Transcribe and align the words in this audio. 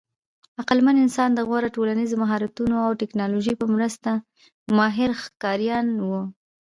عقلمن 0.59 0.95
انسان 1.05 1.29
د 1.33 1.39
غوره 1.47 1.69
ټولنیزو 1.75 2.15
مهارتونو 2.23 2.75
او 2.85 2.91
ټېکنالوژۍ 3.01 3.55
په 3.61 3.65
مرسته 3.75 4.09
ماهر 4.77 5.09
ښکاریان 5.23 5.87
وو. 6.07 6.21